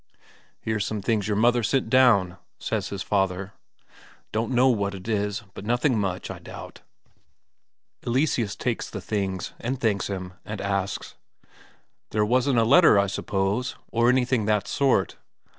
[0.59, 3.53] "Here's some things your mother sent down," says his father.
[4.31, 6.81] "Don't know what it is, but nothing much, I doubt."
[8.03, 11.13] Eleseus takes the things, and thanks him, and asks:
[12.09, 15.17] "There wasn't a letter, I suppose, or anything that sort?"